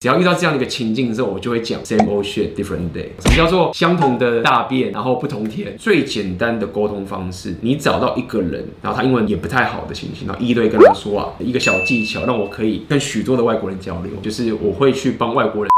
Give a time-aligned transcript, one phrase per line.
[0.00, 3.08] 只要遇到这样的一个情境之后，我就会讲 same old shit different day。
[3.18, 5.76] 什么叫做相同的大便，然后不同天？
[5.76, 15.70] 最简单的沟通方式，你找到一个人，然后他英文也不太好的情形，然后一对跟他说啊，一个小技巧，让我可以跟许多的外国人交流，就是我会去帮外国人。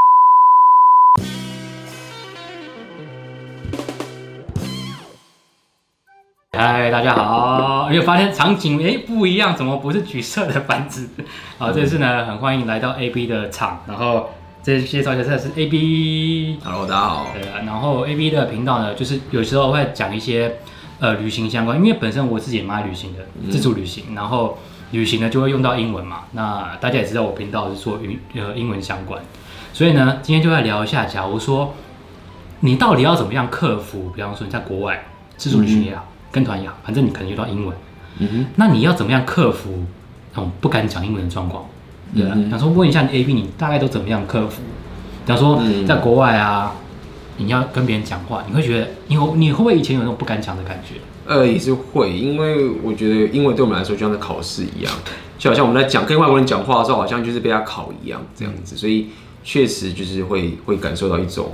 [6.60, 7.88] 嗨，大家好！
[7.90, 11.08] 因为发现场景哎不一样，怎么不是橘色的板子？
[11.56, 14.28] 好，这次呢很欢迎来到 AB 的场，然后
[14.62, 16.58] 这次介绍一下，这是 AB。
[16.62, 17.28] Hello，大家好。
[17.32, 20.56] 对啊，然后 AB 的频道呢，就是有时候会讲一些
[20.98, 23.20] 呃旅行相关，因为本身我自己也蛮爱旅行的，
[23.50, 24.58] 自助旅行，然后
[24.90, 26.24] 旅行呢就会用到英文嘛。
[26.32, 29.18] 那大家也知道我频道是做英呃英文相关，
[29.72, 31.72] 所以呢今天就来聊一下，假如说
[32.60, 35.06] 你到底要怎么样克服，比方说你在国外
[35.38, 36.02] 自助旅行也好。
[36.02, 37.76] 嗯跟团呀，反正你可能遇到英文，
[38.18, 39.84] 嗯哼，那你要怎么样克服
[40.34, 41.64] 那种不敢讲英文的状况？
[42.14, 44.62] 对啊，想说问一下你 AB，你大概都怎么样克服？
[45.26, 46.74] 比方说在国外啊，
[47.36, 50.96] 你要跟别人讲话，你会觉得你会你会不会以前有那种不敢讲的感觉？
[51.26, 54.92] 呃，也是会，因为我觉得英文对我们来说就像在考试一样，
[55.38, 59.08] 就好像我们在讲跟外国人讲话的时候，好像就是被他考一样这样子，所以
[59.44, 61.52] 确实就是会会感受到一种。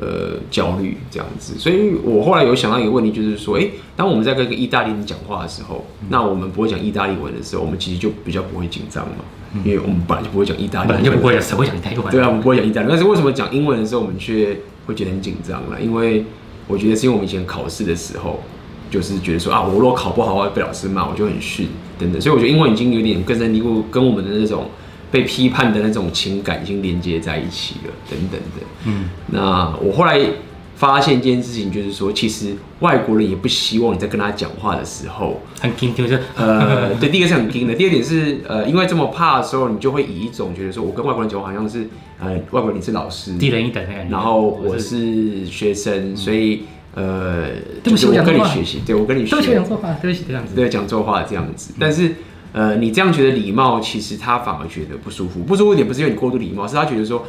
[0.00, 9.16] 呃，焦虑这样子，所以我后来有想到一个问题，就是说，哎、欸，当我们在跟一个意大利人讲话的时候，嗯、那我们不会讲意大利文的时候，我们其实就比较不会紧张嘛，
[9.52, 12.10] 嗯、因为我们本来就不会讲意大利文，本来就不会，谁会讲意大利文？
[12.10, 14.56] 对啊，我们不会讲意大利，但是为什么讲英文的时候，我们却
[14.86, 15.76] 会觉得很紧张呢？
[15.78, 16.24] 因为
[16.66, 18.40] 我觉得是因为我们以前考试的时候，
[18.90, 24.64] 就是觉得说啊，我如果考不好，被老师骂，我就很逊等等，所以我觉得英文已经有点根深蒂固，跟我们的那种。
[25.10, 28.66] 被批判的那种情感已经连接在一起了，等等的。
[28.84, 30.18] 嗯，那我后来
[30.76, 36.22] 发现一件事情，就是说，其实外国人也不希望你在跟他讲话的时候很紧张，就是。
[36.36, 41.86] 呃， 对，第一个是很紧的，第二点是呃，因为这么怕的时候，你就会以一种觉得说，我跟外国人讲话好像是
[42.18, 46.62] 呃，外国人你是老师，低人一等，然后我是学生，所以
[46.94, 47.48] 呃，
[47.82, 49.36] 对不起，我跟你学习，对我跟你学。
[49.36, 52.14] 习，对不起，讲错话，对不起，这样子，对，讲错话这样子，但是。
[52.52, 55.40] 呃，你这样觉得礼貌，其实他反而觉得不舒服。
[55.40, 57.24] 不舒服一点不是因为你过度礼貌，是他觉得说，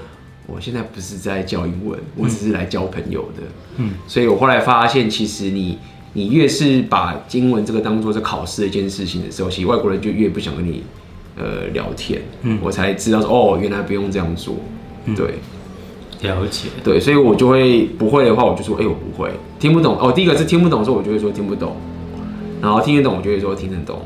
[0.47, 3.43] 我现在不是在教英文，我只是来交朋友的。
[3.77, 5.77] 嗯，所以我后来发现，其实你
[6.13, 10.83] 你越是把英文这个当做是考试的一件事情的时候，其实外国人就越不想跟你
[11.37, 12.21] 呃聊天。
[12.41, 14.55] 嗯，我才知道说，哦，原来不用这样做。
[15.15, 15.35] 对，
[16.21, 16.69] 了解。
[16.83, 19.97] 对，所以我就会不会的话，我就说，哎，我不会，听不懂。
[19.99, 21.75] 哦，第一个是听不懂的时候，我就会说听不懂。
[22.59, 24.01] 然后听得懂，我就会说听得懂。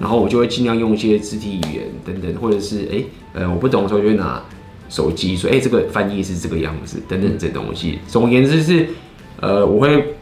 [0.00, 3.04] 然后我就会尽量用一些肢体语言等等，或者是哎，
[3.34, 4.42] 呃，我不懂的时候就会拿
[4.88, 7.98] 手机说，哎，这个翻译是这个样子，等等这东西。
[8.08, 8.88] 总而言之是，
[9.40, 10.14] 呃，我会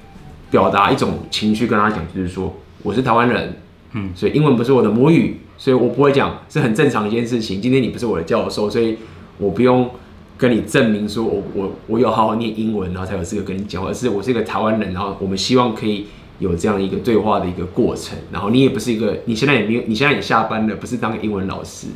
[0.51, 3.57] 表达一种情绪跟他讲，就是说我是台湾人，
[3.93, 7.61] 嗯，所以英文不是我的母语，所以我不会讲，是很正常的一件事情。
[7.63, 8.99] 今天你不是我的教授，所以
[9.39, 9.89] 我不用
[10.37, 16.07] 跟你证明说我我我有好好念英文，然后才有资格跟你讲，而是我是一个台湾人，然后我们希望可以。
[16.41, 21.87] 有这样一个对话的一个过程，然后你也不是一个，你现在也没有，你现在也下班了，不是当个英文老师，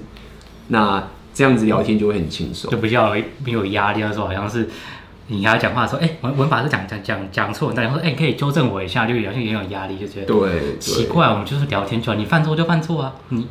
[0.69, 3.13] 那这样子聊天就会很轻松，就比较
[3.45, 4.03] 没有压力。
[4.03, 4.69] 的时候好像是
[5.27, 13.49] 你跟他讲话的时候，哎、欸，文文法是讲讲讲讲错，然后说哎，你可以纠正我一下，就好像也有压力，就觉得对，奇怪，我们就是聊天就好，你犯错就犯错啊，你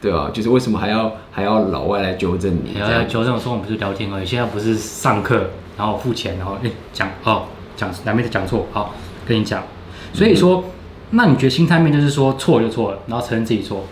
[0.00, 2.78] 对啊，就是为什么还要还要老外来纠正你？
[2.78, 7.44] 还要纠正我说我们不是聊天而已，现在不是上课，然后付钱，然后哎讲哦
[7.74, 8.94] 讲哪边的讲错，好
[9.26, 9.62] 跟你讲。
[10.12, 10.64] 所以说，
[11.10, 13.86] 那你觉得心态面就是说错就错了，然后承认自己错。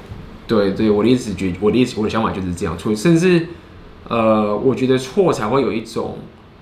[0.47, 3.47] 对对，我的意思觉，我的意思，我的想法就是这样错，甚至
[4.09, 6.19] 呃，我觉得错才会有一种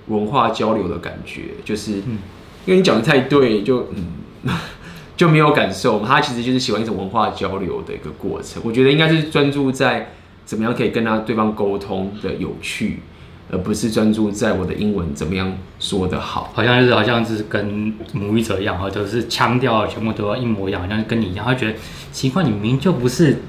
[0.07, 4.53] 文化交流的感觉，就是因为你讲的太对，就嗯
[5.17, 6.05] 就没有感受。
[6.05, 8.61] 他其实就是喜欢一种文化交流的一个过程。
[8.65, 10.13] 我觉得应该是专注在
[10.45, 12.99] 怎么样可以跟他对方沟通的有趣。
[13.51, 21.77] 而不是专注在我的英文怎么样说的好，好像就是好像是跟母语者一样，哈，就是腔调全部都要一模一样，好像跟你一样，他觉得
[22.13, 23.39] 奇怪，你明明就不是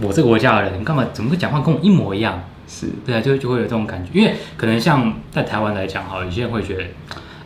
[0.00, 2.42] 我这个国家的人，你干嘛怎么会讲话跟我一模一样？
[2.66, 6.84] 是对啊，就就会有这种感觉，因为可能像在台湾来讲，哈，有些人会觉得，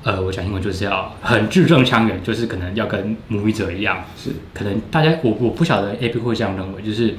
[0.05, 7.17] 呃，我讲英文就是要很字正腔圆，就是可能要跟母语者一样，是可能大家我我不晓得 AB 会这样认为，就是。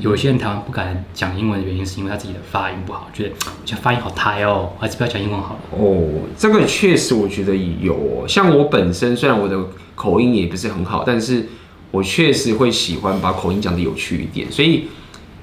[0.00, 3.34] 有些人台湾不敢讲英文的原因，是因为他自己的发音不好，觉得
[3.64, 5.60] 讲发音好胎哦，还是不要讲英文好了。
[5.70, 8.26] 哦，这个确实我觉得有哦。
[8.26, 11.46] 像我本身虽然我的口音也不是很好，但是
[11.92, 14.50] 我确实会喜欢把口音讲的有趣一点。
[14.50, 14.88] 所以，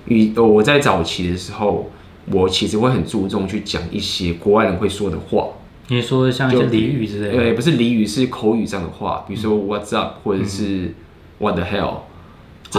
[0.06, 1.90] 与我在早期的时候，
[2.32, 5.48] 我其实会很注重去讲一些国外人会说的话。
[5.88, 7.38] 你说像一些俚语之类的？
[7.38, 10.94] 对，不是俚语，是口语这样的话，比如说 What's up，或者是
[11.40, 11.96] What the hell。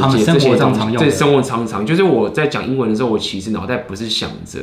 [0.00, 4.60] 他们生活常常用，对，生活常常就是我在讲英文的时候，我其实脑袋不是想着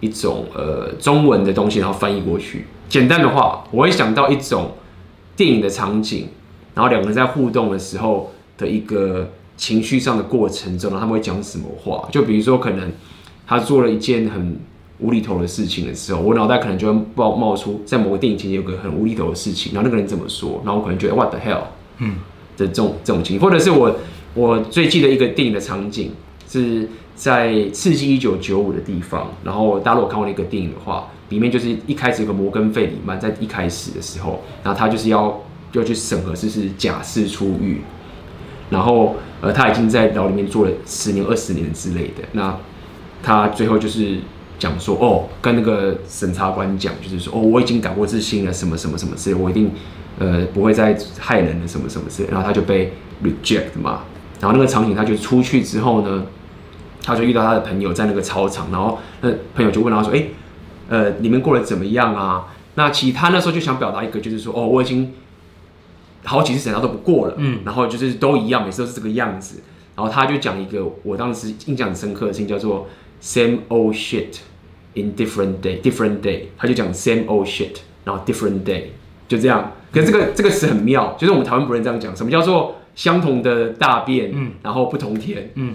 [0.00, 2.66] 一种呃中文的东西，然后翻译过去。
[2.88, 4.72] 简单的话，我会想到一种
[5.36, 6.28] 电影的场景，
[6.74, 12.08] 然后两个人在互动的时候的一个情绪上的过程中，然后他们会讲什么话？
[12.12, 12.92] 就比如说，可能
[13.46, 14.58] 他做了一件很
[14.98, 20.60] 无厘头的事情的时候，我脑袋可能就会冒冒出在某个电影情节有个很无厘头的事情，然后那个人怎么说？
[20.64, 21.62] 然后我可能觉得 What the hell？
[21.98, 22.16] 嗯，
[22.56, 23.96] 的这种这种情，或者是我
[24.34, 26.10] 我最记得一个电影的场景
[26.48, 35.40] 是在《刺激一九九五》的地方，然后大家如果看过那个电影的话，里面就是一开始有个摩根费里曼在一开始的时候，然后他就是要
[35.72, 37.80] 要去审核是是假释出狱，
[38.70, 42.56] 然后呃他已经在牢里面做了十年二十年之类的，那
[43.22, 44.18] 他最后就是
[44.58, 49.70] 讲说哦，跟那个审查官讲，就是说哦我已经改过自新了，什么什么什么之类，我一定。
[50.16, 52.92] 呃，不会再害人了，什么什么之类，然后他就被
[53.24, 54.04] reject 嘛。
[54.44, 56.26] 然后那个场景，他就出去之后呢，
[57.02, 60.22] 他就遇到他的朋友在那个操场，然后那朋友就问他说：“哎，
[60.90, 62.44] 呃，你们过得怎么样啊？”
[62.76, 65.14] 那其实他那时候就想表达一个，就是说：“哦，我已经
[66.24, 69.62] 好几次审查都不过了，嗯，然后就是都一样，每次都是这个样子。”
[69.96, 72.86] 然后他就讲一个我当时印象很深刻的事情，叫做
[73.22, 74.40] “same old shit
[74.92, 76.42] in different day, different day”。
[76.58, 78.82] 他就讲 “same old shit”，然后 “different day”，
[79.26, 79.72] 就这样。
[79.90, 82.14] 可是这个这个词很妙，就是我们台湾不能这样讲。
[82.14, 85.74] 什么叫做相同的大便，嗯，然后不同天，嗯，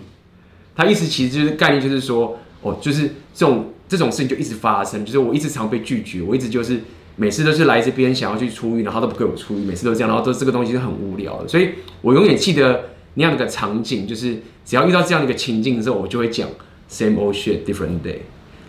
[0.75, 6.79] 他意思其实就是概念，就是说，哦，就是这种这种事情就一直发生，就是我一直常被拒绝，我一直就是
[7.15, 11.69] 每次都是来这边想要去出狱，然后都不给我出狱，每次都这样，然后都这个东西是很无聊的，所以
[12.01, 16.47] 我永远记得那样的一个场景，就是只要遇到这样的一个情境的时候，我就会讲
[16.89, 18.19] same old shit different day。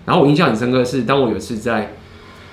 [0.05, 1.93] 然后我印象很深刻的是，当我有一次在。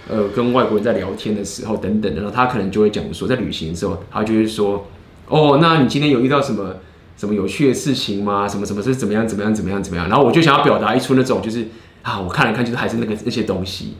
[0.09, 4.87] 呃，跟外国人在聊天的时候，等等的，然后他可能就会讲说，在旅行的时候，他就会说，
[5.27, 6.77] 哦，那你今天有遇到什么
[7.17, 8.47] 什么有趣的事情吗？
[8.47, 10.07] 什么什么是怎么样怎么样怎么样怎么样？
[10.07, 11.67] 然后我就想要表达一出那种，就是
[12.01, 13.95] 啊，我看来看就是还是那个那些东西，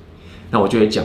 [0.52, 1.04] 那我就会讲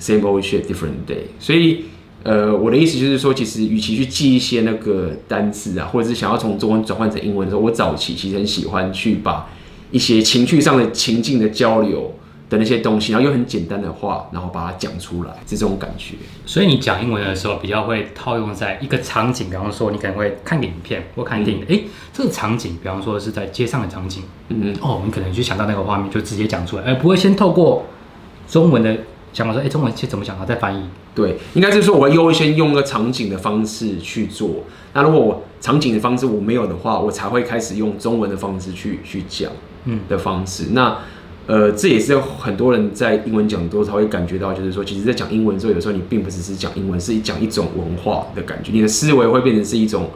[0.00, 1.24] same old shit different day。
[1.38, 1.84] 所以，
[2.22, 9.50] 呃，我的意思就是说，其实与其去记一些那个单字啊，或者是想要从中文转换成英文的时候，我早期其实很喜欢去把
[9.90, 12.14] 一些情绪上的情境的交流。
[12.48, 16.14] 的那些东西，然后用很简单的话，然后把它讲出来，是这种感觉。
[16.46, 27.84] 所以你讲英文的时候，比较会套用在一个场景，比方说你可能会看影片或看电影，哎、嗯，这个场景，比方说是在街上的场景，嗯嗯，哦，你可能就想到那个画面，就直接讲出来，而不会先透过
[28.48, 28.96] 中文的
[29.32, 30.82] 想法说，哎，中文先怎么讲，然后再翻译。
[31.14, 34.64] 对，应该是说我会优先用个场景的方式去做。
[34.92, 39.50] 那如果我场景的方式我没有的话，我才会开始用中文的方式去去讲，
[39.84, 40.66] 嗯的方式。
[40.68, 40.98] 嗯、那
[41.48, 50.10] 呃，这也是有很多人在英文讲多才会感觉到，就是说，其实，在讲英文的时候，有时候你并不只是讲英文，是讲一种文化的感觉，你的思维会变成是一种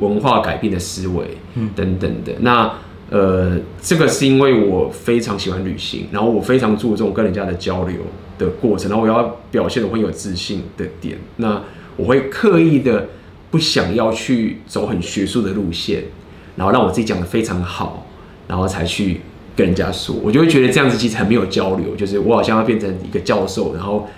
[0.00, 2.32] 文化改变的思维，嗯，等等的。
[2.40, 2.74] 那
[3.08, 7.98] 呃，这个是因为我非常喜欢旅行，然后我非常注重跟人家的交流
[8.36, 11.62] 的过程，然后我要表现的很有自信的点，那
[11.96, 13.06] 我会刻意的
[13.48, 16.02] 不想要去走很学术的路线，
[16.56, 18.04] 然后让我自己讲的非常好，
[18.48, 19.20] 然后才去。
[19.56, 24.08] 跟人家说，我就会觉得这样子其实很没有交流，就是我好像要变成一个教授，然后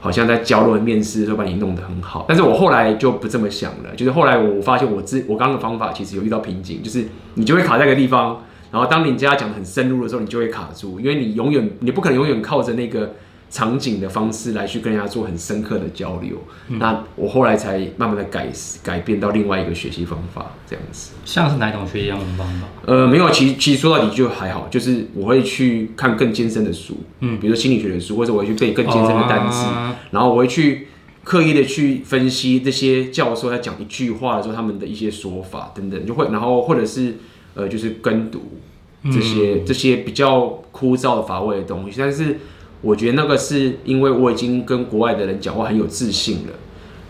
[0.00, 2.24] 好像在教论文面试的时候把你弄得很好。
[2.28, 7.04] 但是我后来就不这么想了，就是后来我发现我自我刚刚的方法其实有遇到瓶颈，就是
[7.34, 13.14] 你就会卡在一个地方，然后当人家讲得很深入的时候，你就会卡住，因为你永远你不可能永远靠着那个。
[13.50, 16.36] 场景的方式来去跟人家做很深刻的交流，
[16.68, 18.46] 嗯、那我后来才慢慢的改
[18.82, 21.12] 改变到另外一个学习方法，这样子。
[21.24, 22.44] 像是哪种学习方法？
[22.84, 29.66] 呃，没有，其实其实说到底就还好，就是我会去看更艰深的书，嗯，比如说心理学的书，或者我会去背更艰深的单词，
[30.10, 30.88] 然后我会去
[31.24, 37.14] 刻意的去分析这些教授在讲一句话的时候他们的一些说法等等，就会然后或者是
[37.54, 38.60] 呃就是跟读
[39.04, 42.38] 这些、嗯、这些比较枯燥的乏味的东西，但是。
[42.80, 46.52] 我觉得那个是因为我已经跟国外的人讲话很有自信了，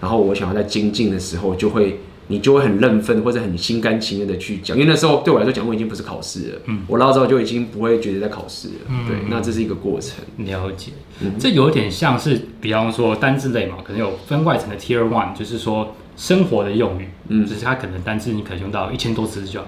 [0.01, 10.25] 然后我想要在精进的时候，就会你就会很认分或者很心甘情愿的去讲，因为那时候对我来说讲话已经不是考试了，嗯，我那时候就已经不会觉得在考试了，嗯，对，那这是一个过程。
[10.39, 19.67] 了解，嗯，这有点像是，比方说单字类嘛，可能有分外层的 Tier One，就是说生活的用语，嗯，只是它可能单字你可能用到一千多字就好，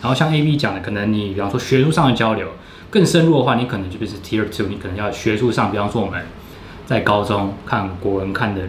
[0.00, 2.48] 然后像 A B 讲的，可能你比方说学术上的交流。
[2.92, 6.22] 更深入的话，你可能就变成 Tier Two，你可能要学术上，比方说我们
[6.84, 8.60] 在高中看国文看的，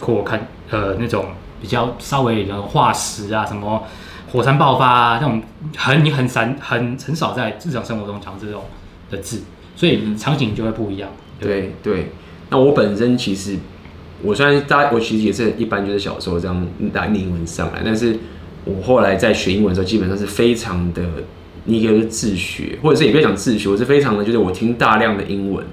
[0.00, 1.26] 或看呃那种
[1.62, 3.84] 比较稍微的化石啊，什么
[4.32, 5.40] 火山爆发啊，这种
[5.76, 8.64] 很你很散很很少在日常生活中讲这种
[9.12, 9.42] 的字，
[9.76, 11.08] 所以场景就会不一样。
[11.38, 12.12] 对对，对，
[12.50, 13.56] 那我本身其实
[14.22, 18.18] 我虽然大我其实也是一般，就是小时候这样打英文上来，但是
[18.64, 21.00] 我后来在学英文的时候，基本上是非常的。
[21.64, 25.64] 你给的自学，或者是也不要讲自学，我是非常的，就是我听大量的英文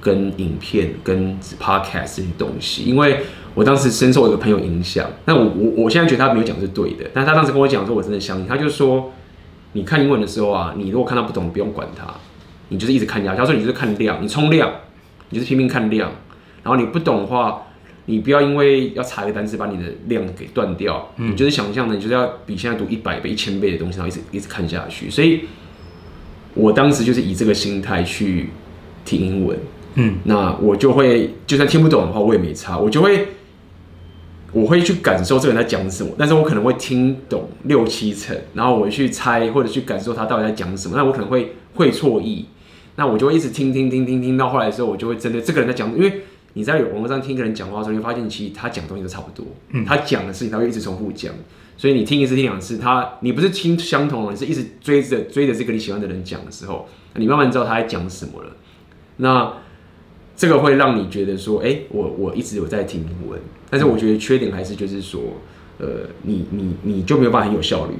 [0.00, 3.20] 跟影片跟 podcast 这些东西，因为
[3.54, 5.06] 我当时深受我一个朋友影响。
[5.24, 8.46] 那我我我现在觉得他没有讲是对的，但他当时跟我讲说，我真的相信。
[8.46, 9.12] 他就说，
[9.72, 12.06] 你看英文的时候啊，你如果看到不懂，不用管它，
[12.68, 13.38] 你就是一直看下去。
[13.38, 14.70] 他说你就是看量，你冲量，
[15.30, 16.10] 你就是拼命看量，
[16.62, 17.62] 然后你不懂的话。
[18.10, 21.12] 你不要因为要查一个单词，把你的量给断掉。
[21.18, 25.10] 嗯、你就是想象的，你就是要比现在读一百倍、一千倍的东西，然后一直一直看下去。
[25.10, 25.42] 所以，
[26.54, 28.48] 我当时就是以这个心态去
[29.04, 29.58] 听英文。
[29.96, 33.28] 嗯，那我就会，就算听不懂的话，我也没差，我就会，
[34.52, 36.10] 我会去感受这个人在讲什么。
[36.16, 40.96] 但是我可能会听懂六七成，然后我去猜或者去感受他到底在讲什么。
[40.96, 42.46] 那我可能会会错意，
[42.96, 46.22] 那我就会一直听听听听听到后来的时候，我就会针对这个人在讲，因为。
[46.58, 49.46] 你在网络上听一个人讲话的时候，你会发现其实他讲东西都差不多。
[49.70, 51.32] 嗯，他讲的事情他会一直重复讲，
[51.76, 58.50] 所以你听一次听两次，他你不是听相同的，你是一直追着追着这个你喜欢的人讲的时候，你慢慢知道他在讲什么了。
[59.18, 59.52] 那
[60.34, 65.20] 这个会让你觉得说，哎、欸，我我一直有在听英文，但是我觉得缺点还是就是说，
[65.78, 65.86] 呃，
[66.22, 67.94] 你你你就没有办法很有效率，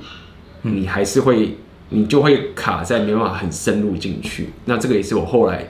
[0.62, 1.54] 你还是会
[1.90, 4.48] 你就会卡在没办法很深入进去。
[4.64, 5.64] 那这个也是我后来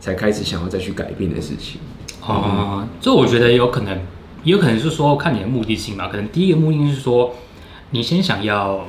[0.00, 1.80] 才开始想要再去改变的事情。
[2.26, 3.98] 哦，这、嗯、我觉得有可能，
[4.44, 6.08] 也有可能是说看你的目的性嘛。
[6.08, 7.34] 可能第一个目的是说，
[7.90, 8.86] 你先想要，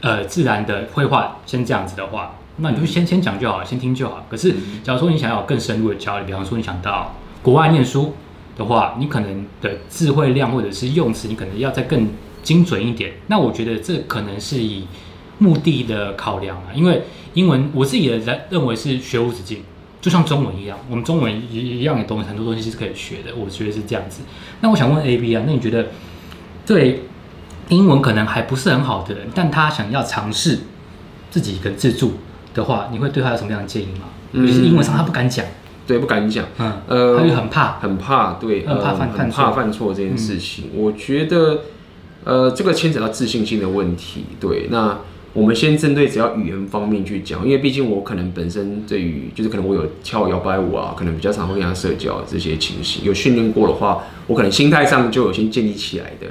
[0.00, 4.26] 呃，自然的绘画，先这样子的话，那你就先先讲就好，先听就好。
[4.28, 8.14] 可是，假如说你想要更深入的交流，比方说你想到国外念书
[8.56, 12.08] 的话，你可能的智慧量或者是用词，你可能要再更
[12.42, 13.12] 精准一点。
[13.28, 14.86] 那我觉得这可能是以
[15.38, 17.02] 目的的考量啊，因为
[17.34, 19.62] 英文我自己的认为是学无止境。
[20.06, 23.34] 就像中文一样，我们中文一一样的东西，很多东西是可以学的。
[23.34, 24.20] 我觉得是这样子。
[24.60, 25.86] 那我想问 AB 啊，那你觉得
[26.64, 27.02] 对
[27.70, 30.60] 英文可能还不是很好的人，但他想要尝试
[31.28, 32.18] 自己跟自助
[32.54, 34.04] 的话，你会对他有什么样的建议吗？
[34.30, 35.44] 嗯，就是英文上他不敢讲，
[35.88, 40.66] 对，不敢讲，嗯，呃，他就很怕，很怕，对，很怕犯，很怕犯错这件事情。
[40.72, 41.62] 嗯，我觉得，
[42.22, 44.26] 呃，这个牵扯到自信心的问题。
[44.38, 44.98] 对，那。
[45.36, 56.26] 我们先针对只要语言方面去讲，因为毕竟我可能本身对于就是可能我有跳摇摆舞啊，可能比较常会跟他社交这些情形，有训练过的话，我可能心态上就有先建立起来的。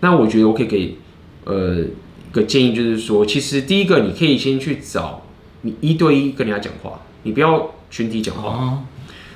[0.00, 0.96] 那我觉得我可以给
[1.44, 5.22] 呃一个建议，就是说，其实第一个你可以先去找
[5.62, 8.82] 你一对一跟人家讲话，你不要群体讲话。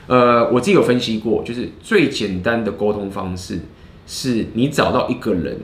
[0.08, 3.60] 呃，我自己有分析过，就是最简单的沟通方式
[4.04, 5.60] 是你找到一个人，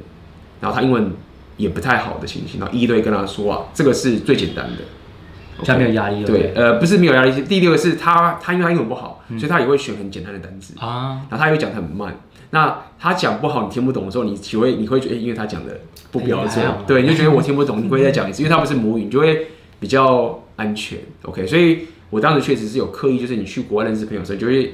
[0.60, 1.10] 然后他英文。
[1.58, 4.78] 也不太好的情形，然后一对跟他说啊，这个是最简单的，
[5.62, 6.24] 这样没有压力。
[6.24, 12.16] 对，呃，不是没有压力，第六个是他，他因为他英文不好，所以他也会选很简单的单词啊，然后他也会讲得很慢。
[12.50, 15.78] 那他讲不好，你听不懂的时候，你体会你会觉得，因为他讲的
[16.10, 19.48] 不标准，对，你就觉得我听不懂，你会再讲一次， 因为他不是母语，你就会
[19.78, 20.98] 比较安全。
[21.22, 24.72] OK，所以我当时确实是有刻意，就是你去国外认识朋友的时候，就会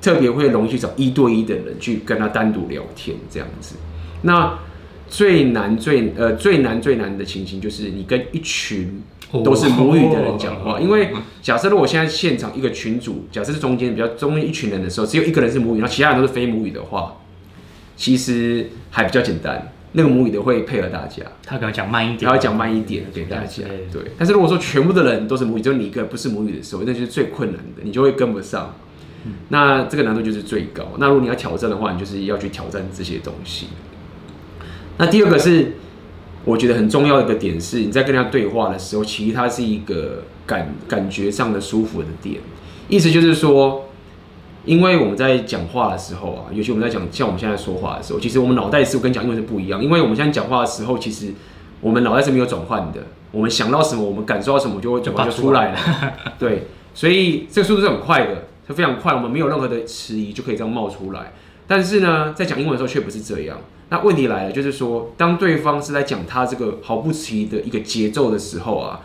[0.00, 3.74] 特别会容易去找一对一的人去跟他单独聊天这样子。
[4.22, 4.56] 那
[5.08, 9.02] 最难最呃最难最难的情形就是你跟一群
[9.44, 11.10] 都是母语的人讲话，因为
[11.42, 17.16] 假设如果现在现场一个群组，假设是中间比较中间一群人的时候，只有一个人是母语，然后其他人都是非母语的话，
[17.96, 19.72] 其实还比较简单。
[19.92, 23.64] 那个母语的会配合大家，他可能讲慢一点，他会讲慢一点给大家。
[23.90, 28.74] 对，但是如果说全部的人都是母语，只有你一个不是母语的时候，那就是最困难的，你就会跟不上。
[29.48, 30.84] 那这个难度就是最高。
[30.98, 33.68] 那如果你要挑战的话，你就是要去挑战这些东西。
[34.98, 35.72] 那第二个是，
[36.44, 42.40] 我觉得很重要的一个点是，你在跟人家对话的时候，其实它是一个感感觉上的舒服的点。
[42.88, 43.88] 意思就是说，
[44.64, 49.82] 因为我们在讲话的时候啊，尤其我们在讲像我们现在说话的时候，其实我们脑袋是跟讲英文是不一样。
[49.82, 51.34] 因为我们现在讲话的时候，其实
[51.80, 53.00] 我们脑袋是没有转换的。
[53.32, 55.78] 我们想到什么，我们感受到什么，就会转换就出来了。
[56.38, 61.32] 对，所以这个速度是很快的，它非常快，我们没有任何的迟疑就可以这样冒出来。
[61.66, 63.58] 但是呢，在讲英文的时候却不是这样。
[63.88, 69.00] 那问题来了，就是说，当对方是在讲他这个毫不迟疑的一个节奏的时候啊，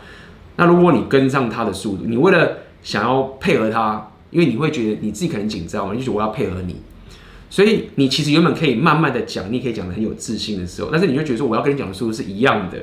[0.56, 6.76] 那如果你跟上他的速度，你为了想要配合他，因为你会觉得你自己可能紧张嘛，你就觉得我要配合你，
[7.48, 12.78] 所以你其实原本可以慢慢的讲，你可以讲的很有自信的时候，但是你就觉得说我要跟你讲的速度是一样的，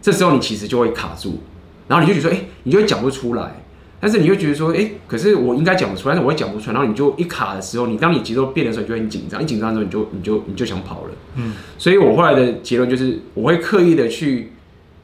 [0.00, 1.40] 这时候你其实就会卡住，
[1.88, 3.65] 然后你就觉得说，哎、你就会讲不出来。
[3.98, 6.74] 但是你会觉得说，哎、欸，可是我应该讲得出来，但是我也讲不出来。
[6.74, 9.42] 然后你就一卡的时候，你当你节奏变的时候，你就很紧张。
[9.42, 11.10] 一紧张的时候，你就你就你就想跑了。
[11.36, 14.52] 嗯，所以我后来的结论就是，我会刻意的去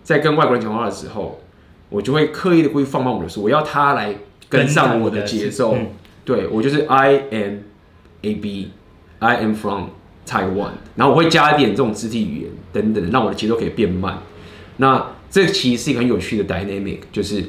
[0.03, 1.41] 在跟外国人讲话的时候，
[1.89, 4.15] 我就会刻意的故意放慢我的速，我要他来
[4.49, 5.75] 跟上我的节奏。
[5.75, 5.87] 嗯、
[6.25, 7.59] 对，我就是 I am
[8.21, 9.85] AB，I am from
[10.27, 14.19] Taiwan，然后我会加一点这种肢体语言等等，让我的节奏可以变慢。
[14.77, 17.45] 那这其实是一个很有趣的 dynamic，就是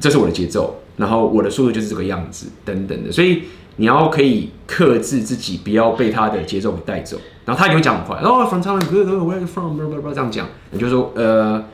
[0.00, 3.10] 这是我的节奏，然后我的速度就是这个样子，等等的。
[3.10, 3.42] 所以
[3.76, 7.18] 你要可以克制自己，不要被他的节奏给带走。
[7.44, 9.78] 然后他也会讲很快，然后 from Taiwan，where are you from？
[10.14, 11.64] 这样讲，你就说呃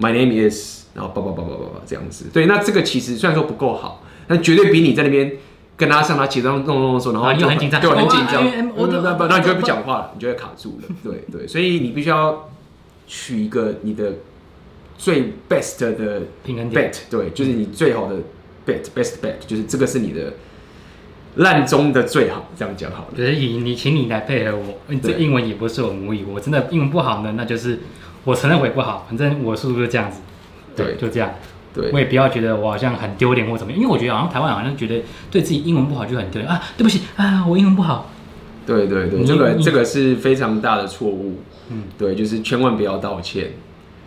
[0.00, 2.26] ，my name is，然后叭叭叭叭叭叭这样子。
[2.32, 5.32] 对，那这个其实虽然说不够好，但绝对比你在那边。
[5.78, 8.44] 跟他上他节奏弄弄的时候，然后就很紧张，对，很紧张，
[9.28, 12.50] 那你就会不讲话了，你就会卡住了，对对，所以你必须要
[13.06, 14.14] 取一个你的
[14.98, 18.16] 最 best 的平衡点，对，就是你最好的
[18.66, 20.34] bet best bet，就是这个是你的
[21.36, 23.16] 烂中的最好，这样讲好了。
[23.16, 27.78] 所以你请你来配合我，这英文也不是我母语，我真的英文不好呢，那就是
[28.24, 30.20] 我承认我也不好，反正我速度就这样子，
[30.76, 31.32] 对，就这样。
[31.74, 38.10] 对我也不要觉得我好像很丢脸或怎么样，因为我觉得好像台湾好像觉得对自己英文不好就很丢脸啊，对不起啊，我英文不好。
[38.66, 41.40] 对对对，这个这个是非常大的错误。
[41.70, 43.52] 嗯，对，就是千万不要道歉。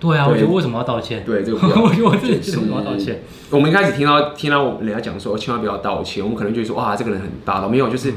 [0.02, 1.24] 对啊，我觉得为什么要道歉？
[1.24, 1.60] 对，这个。
[1.82, 3.22] 我觉得我自己为什么要道歉？
[3.50, 7.70] 我们一开始听到听到人家讲说千万不要道歉，我们可能就会说哇，这个人很霸道。
[7.70, 8.12] 没有，就是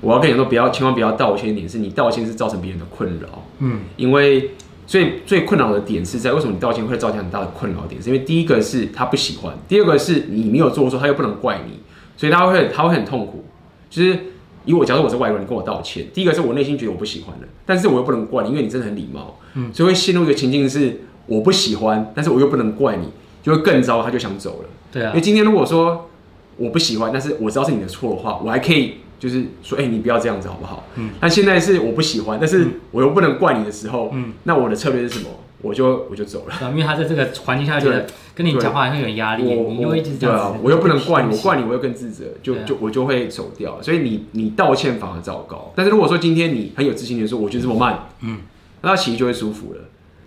[0.00, 1.54] 我要跟你说，不要千万不要道歉。
[1.54, 3.44] 点是你道歉是造成别人的困扰。
[3.58, 4.52] 嗯，因为。
[4.86, 8.02] 最最困扰的点是在为什么你道歉会造成很大的困扰点？
[8.02, 11.78] 是因为第一个是他不喜欢，第二个是你没有做错，他又不能怪你，
[12.16, 13.44] 所以他会他会很痛苦。
[13.88, 14.18] 就是
[14.64, 23.08] 以我假如我是外国人，你跟我道歉，第一个是我内心觉得我不喜欢了，但是我又不能怪你，因为你真的很礼貌，嗯，所以会陷入一个情境是我不喜欢，但是我又不能怪你，
[23.42, 24.68] 就会更糟，他就想走了。
[24.92, 26.08] 对啊，因为今天如果说
[26.56, 28.94] 我不喜欢，但是我知道是你的错的话，我还可以。
[29.20, 30.82] 就是说，哎、欸，你不要这样子好不好？
[30.94, 31.10] 嗯。
[31.20, 34.32] 但现在是我不喜欢，但是我又不能怪你的时候，嗯。
[34.44, 35.28] 那我的策略是什么？
[35.62, 36.70] 我就我就走了。
[36.70, 40.42] 因为他在这个环境下觉得跟你讲话会有压力，我你又一直这样子。
[40.42, 43.80] 对啊，我又不能怪你，我怪你我又更自责，就就我就会走掉。
[43.82, 45.72] 所以你你道歉反而糟糕。
[45.74, 48.40] 但是如果说今天你很有自信的说，我觉得这么慢，嗯，
[48.82, 49.80] 那他其实就会舒服了，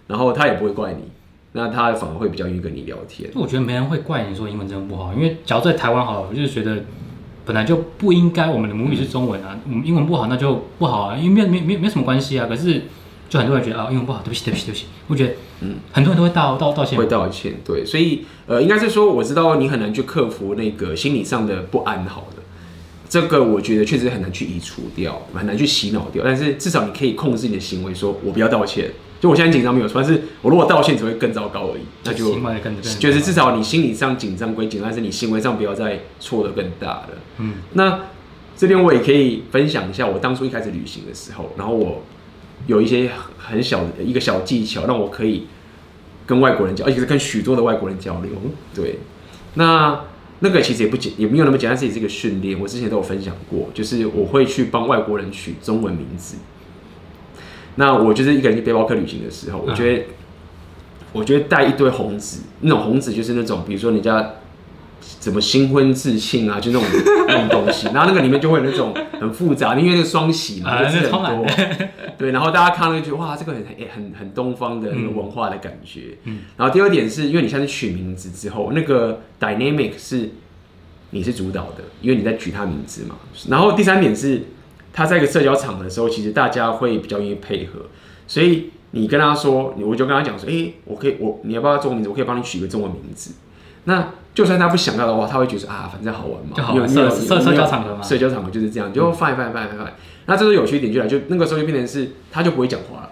[0.07, 1.03] 然后他也不会怪你，
[1.53, 3.29] 那他反而会比较愿意跟你聊天。
[3.35, 6.83] 我觉得没人会怪你说英文真的不好，因为假如在台湾好了，我就是觉得。
[7.45, 12.45] 本来就不应该，我们的母语是中文啊，我们英文不好那就不好啊，因为没没没没什么关系啊。
[12.47, 12.84] 可是
[13.34, 14.86] 就很多人觉得啊，英文不好，对不起对不起对不起。
[15.08, 17.84] 我觉得嗯，很多人都会道道道歉，会道歉，对。
[17.84, 22.43] 所以呃，应该是说我知道你很难去克服那个心理上的不安，好的，
[23.10, 26.24] 这个我觉得确实很难去移除掉，很难去洗脑掉。
[26.24, 28.91] 但是至少你可以控制你的行为，说我不要道歉。
[29.19, 31.82] 就我现在紧张没有错，但是我如果道歉只会更糟糕而已。
[32.04, 32.36] 那就
[33.00, 37.10] 就是至少你心理上紧张归紧张，但是你行为上不要再错的更大了。
[37.39, 38.02] 嗯，那
[38.56, 42.04] 这边我也可以分享一下，我当初一开始旅行的时候，然后我
[42.67, 45.47] 有一些很小的一个小技巧，让我可以
[46.25, 48.31] 跟外国人交，而且是跟许多的外国人交流。
[48.73, 48.99] 对，
[49.55, 50.01] 那
[50.39, 52.59] 那个其实也不简，也没有那么简单，自己是一个训练。
[52.59, 56.37] 我之前都有分享过，就是我会去帮外国人取中文名字。
[57.75, 60.03] 那我就是一个人去背包客旅行的时候，我觉得，
[61.11, 64.33] 我觉得带一堆红纸，那种红纸就是那种，比如说人家
[65.19, 66.87] 怎么新婚致庆啊，就那种
[67.27, 71.45] 那种东西，然后那个里面就会有那种很复杂，因为那个双喜嘛，就是很多，
[72.17, 76.17] 对，然后大家看了就觉得哇，这个很很很东方的那个文化的感觉。
[76.23, 80.30] 嗯，然后第二点是因为你现在取名字之后，那个 dynamic 是
[81.12, 83.15] 你是主导的，因为你在取他名字嘛。
[83.49, 84.43] 然后第三点是。
[84.95, 87.80] 他在一个社交场的时候，其实大家会比较愿意配合，
[88.28, 92.10] 所以你跟他说，我就跟他讲说，哎、欸，我可以，我你要不要中文名字？
[92.10, 93.34] 我可以帮你取一个中文名字。
[93.86, 99.93] 那就算他不想要的话，他会觉得啊，反正好玩嘛，有社社社交场合嘛，社交场合就是这样，就 fine fine fine fine。
[100.25, 103.09] 那这时候有趣一点就来，就那个时候就变成是，他就不会讲话了。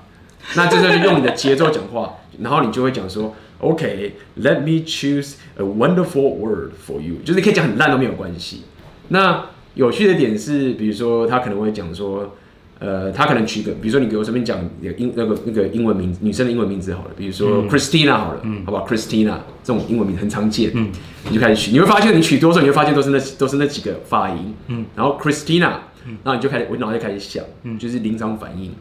[0.55, 8.63] 那这时候就用你的节奏讲话，然后你就会讲说，OK，let、 okay, me choose a wonderful word for you，就是可以讲很烂都没有关系。
[9.09, 9.45] 那
[9.75, 12.35] 有趣的点是，比如说他可能会讲说，
[12.79, 20.91] 呃，他可能取个，比如说你给我随便讲英那个那个英文名女生的英文名字好了，比如说 Christina 好了，嗯，好不好？Christina 这种英文名很常见，嗯，
[21.29, 25.73] 你就开始取，你会发现你取多少，你会发现都是那都是那几个发音，嗯，然后 Christina，
[26.05, 28.71] 嗯，然后你就开始我脑袋就开始想，嗯，就是临场反应，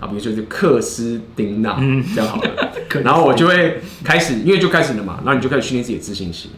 [0.00, 2.70] 啊，比如说是克斯丁娜，嗯，这样好了，
[3.02, 6.50] 然后我就会开始，因为就开始了嘛，然后你就开始训练自己的自信心，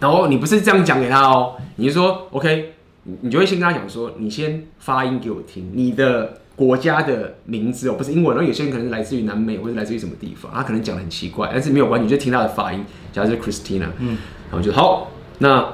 [0.00, 2.70] 然后你不是这样讲给他哦，你就说 OK。
[3.20, 14.16] 你就会先跟他讲说，你先发音给我听，你的国家的名字哦，不是英文，然后有些人可能是来自于南美或者来自于什么地方，他可能讲的很奇怪，但是没有关系，你就听他的发音，假如是 Christina，嗯，
[14.50, 15.68] 然后就好，那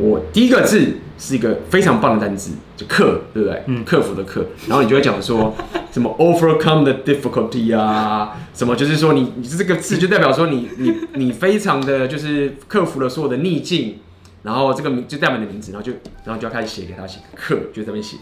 [0.00, 3.62] 我第一个字是一个非常棒的单字，就克，对不对？
[3.66, 5.54] 嗯，克服的克，然后你就会讲说
[5.92, 13.98] 什么 overcome the difficulty 啊，什么就是说你你这个字就代表说你你你非常的就是克服了所有的逆境。
[14.42, 15.92] 然后这个名就代表你的名字，然后就
[16.24, 18.16] 然后就要开始写给他写克，就这边写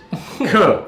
[0.46, 0.82] 克，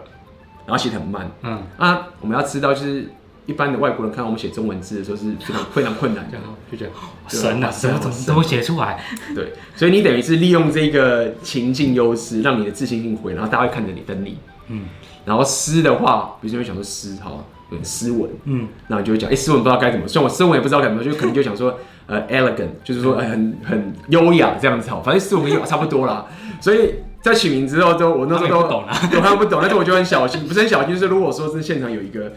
[0.67, 1.31] 然后写得很慢。
[1.45, 3.09] 嗯啊，我们要知道就是
[3.51, 6.39] 一般的外国人看到我们写中文字的时候是非常非常困难的，
[6.71, 6.93] 就觉得
[7.27, 9.05] 神啊，怎么怎么神怎么写出来？
[9.35, 14.39] 对，所以你等于是利用这个情境优势，让你的自信心回，然后大家会看着你等你。
[14.69, 14.85] 嗯，
[15.25, 17.33] 然后诗的话，比如说会想说诗哈，
[17.69, 26.25] 对，诗文，嗯，然后就会讲，哎，诗文不知道该怎么，虽然我诗文也不知道该怎么，就可能就想说，呃，elegant，就是说很很优雅这样子好，反正诗文跟优雅差不多啦。
[26.61, 32.33] 所以在取名之后，都我那时候都不懂了， 有他们不懂，但是我就很小心，不是很小心，就是如果说是现场有一个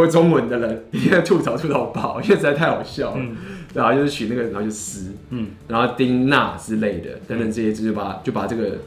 [0.00, 3.16] 会中文的人，一定在吐槽吐到爆，因为实在太好笑了。
[3.18, 3.36] 嗯，
[3.74, 8.78] 然后就是取那个，然后就撕，嗯，然后丁娜之类的等等这些，就把就把这个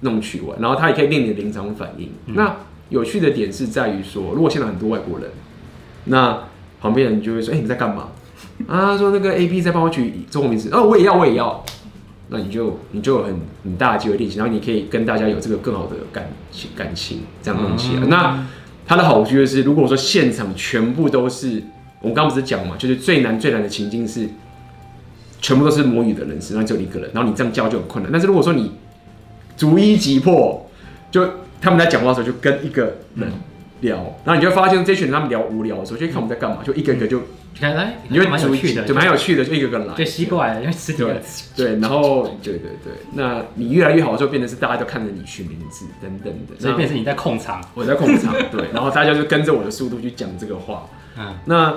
[0.00, 2.10] 弄取完，然后他也可以练你的临场反应。
[2.26, 2.56] 嗯、那
[2.88, 5.30] 有趣的点是在于说，如果现在很多外国人，
[6.04, 6.44] 那
[6.80, 8.08] 旁边人就会说：“哎、欸，你在干嘛？”
[8.68, 11.64] 啊，说那个 A B 在帮我取中文名字，哦，我也要，我也要。
[12.28, 18.00] 那你就你就有很很大的机会练习，然后你可以跟大家有这个更好的感情感情这样弄起来。
[18.02, 18.46] 嗯、那
[18.86, 21.62] 它的好处就是，如果说现场全部都是
[22.00, 24.28] 我刚刚不是讲嘛，就是最难最难的情境是
[25.40, 28.12] 全部都是母语的人士，那只有一个人，然后你这样教就很困难。
[28.12, 28.72] 但是如果说你
[29.56, 30.68] 逐一击破，
[31.10, 31.26] 就
[31.60, 33.30] 他们在讲话的时候就跟一个人
[33.84, 37.22] 聊，然后你就会发现这群人他们聊无聊的时候，就看我们在干嘛，就一个一个就。
[38.08, 41.14] 你会蛮有趣的，就蛮有趣的，就一个个来，就吸过来，因为吃对
[41.54, 51.72] 对，然后对对对，那你越来越好的时候，变成是大家都看着你取名字等等的，所以变成你在控场，我在控场， 对，然后大家就跟着我的速度去讲这个话，嗯，那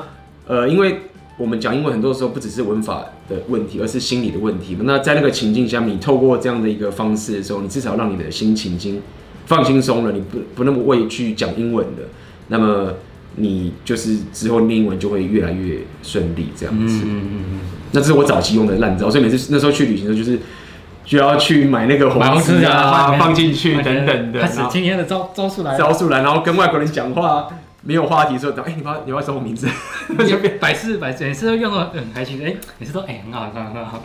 [0.48, 1.00] 呃，因为
[1.38, 4.82] 我们讲英文很多时候不只是文法的问题，而是心理的问题嘛。
[4.84, 9.00] 那在那个情境下，你透过这样的一个方式的时候，你至少让你的心情已经
[9.48, 12.04] 放轻松了，你不不那么畏惧讲英文的，
[12.50, 12.94] 那么。
[13.40, 17.04] 你就是之后念英文就会越来越顺利，这样子。
[17.06, 17.60] 嗯嗯嗯。
[17.92, 20.40] 那这是我早期用的烂招，所以每次那时候去旅行的时候，就是
[21.06, 24.42] 就要去买那个红纸啊，放进去等等的。
[24.42, 27.48] 开始今天的招招数来，招数来，然后跟外国人讲话
[27.84, 29.68] 没有话题说，哎，你把你要什么名字？
[30.60, 32.42] 百试百试，每次都用的很开心。
[32.44, 34.04] 哎，每次都哎很好，很好，很好。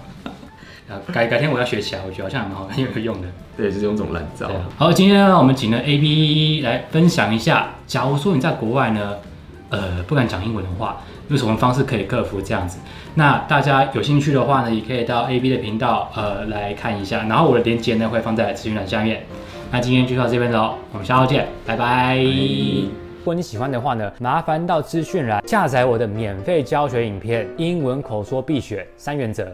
[1.13, 3.29] 改改天我要学起来，我觉得好像蛮好，很有用的。
[3.57, 4.49] 对，就是用这种烂招。
[4.77, 9.17] 好，今天呢，我们请了 AB 来分享一下，假如说你在国外呢，
[9.69, 12.79] 呃，不敢讲英文的话，有什么方式可以克服这样子？
[13.15, 19.23] 那大家有兴趣的话呢，也可以到 AB 的频道呃来看一下，然后我的链接呢会放在资讯栏下面。
[19.71, 22.17] 那今天就到这边喽，我们下周见，拜拜。
[22.19, 29.45] 如果你喜欢的话呢，麻烦到资讯栏下载我的免费教学影片《英文口说必选三原则》。